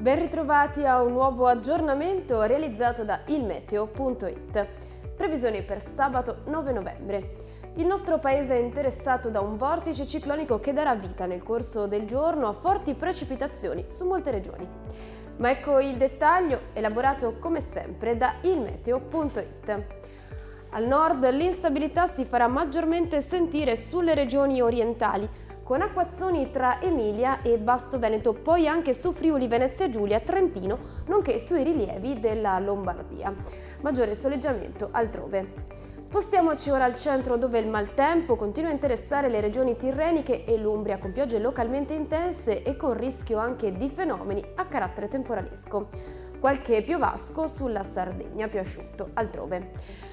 Ben 0.00 0.20
ritrovati 0.20 0.84
a 0.84 1.02
un 1.02 1.10
nuovo 1.10 1.48
aggiornamento 1.48 2.42
realizzato 2.42 3.02
da 3.02 3.22
ilmeteo.it. 3.26 4.66
Previsioni 5.16 5.64
per 5.64 5.82
sabato 5.82 6.42
9 6.44 6.70
novembre. 6.70 7.34
Il 7.74 7.86
nostro 7.86 8.20
paese 8.20 8.54
è 8.54 8.60
interessato 8.60 9.28
da 9.28 9.40
un 9.40 9.56
vortice 9.56 10.06
ciclonico 10.06 10.60
che 10.60 10.72
darà 10.72 10.94
vita 10.94 11.26
nel 11.26 11.42
corso 11.42 11.88
del 11.88 12.06
giorno 12.06 12.46
a 12.46 12.52
forti 12.52 12.94
precipitazioni 12.94 13.86
su 13.88 14.04
molte 14.04 14.30
regioni. 14.30 14.68
Ma 15.38 15.50
ecco 15.50 15.80
il 15.80 15.96
dettaglio 15.96 16.60
elaborato 16.74 17.36
come 17.40 17.60
sempre 17.60 18.16
da 18.16 18.34
ilmeteo.it. 18.42 19.82
Al 20.70 20.86
nord 20.86 21.28
l'instabilità 21.30 22.06
si 22.06 22.24
farà 22.24 22.46
maggiormente 22.46 23.20
sentire 23.20 23.74
sulle 23.74 24.14
regioni 24.14 24.60
orientali, 24.60 25.28
con 25.68 25.82
acquazzoni 25.82 26.50
tra 26.50 26.80
Emilia 26.80 27.42
e 27.42 27.58
Basso 27.58 27.98
Veneto, 27.98 28.32
poi 28.32 28.66
anche 28.66 28.94
su 28.94 29.12
Friuli, 29.12 29.48
Venezia 29.48 29.90
Giulia, 29.90 30.18
Trentino, 30.18 30.78
nonché 31.08 31.36
sui 31.36 31.62
rilievi 31.62 32.20
della 32.20 32.58
Lombardia. 32.58 33.34
Maggiore 33.82 34.14
soleggiamento 34.14 34.88
altrove. 34.90 35.66
Spostiamoci 36.00 36.70
ora 36.70 36.84
al 36.84 36.96
centro 36.96 37.36
dove 37.36 37.58
il 37.58 37.68
maltempo 37.68 38.34
continua 38.34 38.70
a 38.70 38.72
interessare 38.72 39.28
le 39.28 39.42
regioni 39.42 39.76
tirreniche 39.76 40.46
e 40.46 40.56
l'Umbria 40.56 40.96
con 40.96 41.12
piogge 41.12 41.38
localmente 41.38 41.92
intense 41.92 42.62
e 42.62 42.74
con 42.74 42.96
rischio 42.96 43.36
anche 43.36 43.70
di 43.70 43.90
fenomeni 43.90 44.42
a 44.54 44.64
carattere 44.64 45.08
temporalesco. 45.08 45.88
Qualche 46.40 46.82
piovasco 46.82 47.48
sulla 47.48 47.82
Sardegna 47.82 48.46
più 48.46 48.60
asciutto 48.60 49.10
altrove. 49.14 49.72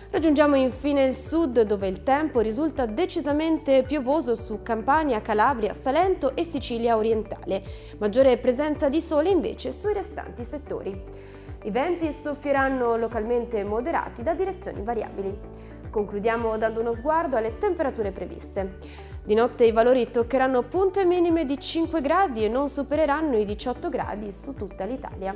Raggiungiamo 0.09 0.55
infine 0.55 1.03
il 1.03 1.13
sud 1.13 1.61
dove 1.61 1.87
il 1.87 2.01
tempo 2.01 2.39
risulta 2.39 2.87
decisamente 2.87 3.83
piovoso 3.83 4.33
su 4.33 4.63
Campania, 4.63 5.21
Calabria, 5.21 5.73
Salento 5.73 6.35
e 6.35 6.43
Sicilia 6.43 6.97
orientale. 6.97 7.61
Maggiore 7.99 8.37
presenza 8.37 8.89
di 8.89 9.01
sole 9.01 9.29
invece 9.29 9.71
sui 9.71 9.93
restanti 9.93 10.43
settori. 10.43 10.99
I 11.63 11.69
venti 11.69 12.11
soffieranno 12.11 12.95
localmente 12.95 13.63
moderati 13.63 14.23
da 14.23 14.33
direzioni 14.33 14.81
variabili. 14.81 15.37
Concludiamo 15.91 16.57
dando 16.57 16.79
uno 16.79 16.91
sguardo 16.91 17.37
alle 17.37 17.59
temperature 17.59 18.11
previste. 18.11 18.77
Di 19.23 19.35
notte 19.35 19.65
i 19.65 19.71
valori 19.71 20.09
toccheranno 20.09 20.63
punte 20.63 21.05
minime 21.05 21.45
di 21.45 21.59
5 21.59 22.01
gradi 22.01 22.43
e 22.43 22.49
non 22.49 22.67
supereranno 22.67 23.37
i 23.37 23.45
18 23.45 23.89
gradi 23.89 24.31
su 24.31 24.53
tutta 24.53 24.85
l'Italia. 24.85 25.35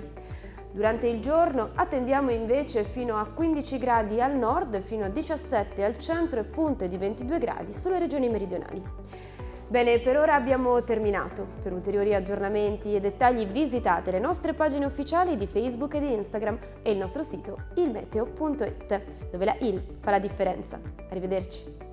Durante 0.72 1.08
il 1.08 1.20
giorno 1.20 1.72
attendiamo 1.74 2.30
invece 2.30 2.84
fino 2.84 3.18
a 3.18 3.26
15 3.26 3.78
gradi 3.80 4.22
al 4.22 4.36
nord, 4.36 4.82
fino 4.82 5.06
a 5.06 5.10
17 5.10 5.84
al 5.84 5.98
centro 5.98 6.40
e 6.40 6.44
punte 6.44 6.88
di 6.88 6.98
22 6.98 7.40
gradi 7.40 7.74
sulle 7.74 7.98
regioni 7.98 8.30
meridionali. 8.30 8.82
Bene, 9.68 10.00
per 10.00 10.18
ora 10.18 10.34
abbiamo 10.34 10.84
terminato. 10.84 11.46
Per 11.62 11.72
ulteriori 11.72 12.14
aggiornamenti 12.14 12.96
e 12.96 13.00
dettagli 13.00 13.46
visitate 13.46 14.10
le 14.10 14.20
nostre 14.20 14.54
pagine 14.54 14.86
ufficiali 14.86 15.38
di 15.38 15.46
Facebook 15.46 15.94
e 15.96 16.00
di 16.00 16.14
Instagram 16.14 16.58
e 16.82 16.92
il 16.92 16.98
nostro 16.98 17.22
sito 17.24 17.66
ilmeteo.it, 17.76 19.02
dove 19.32 19.46
la 19.46 19.56
IL 19.60 19.98
fa 20.00 20.12
la 20.12 20.20
differenza. 20.20 20.80
Arrivederci. 21.10 21.89